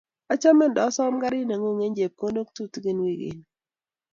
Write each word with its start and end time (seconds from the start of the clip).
Achome 0.33 0.65
ndasom 0.71 1.13
karit 1.21 1.47
ngung 1.59 1.79
eng 1.85 1.95
chepkondok 1.97 2.47
tutikin 2.55 2.97
wikiit 3.05 3.37
ni. 3.39 3.45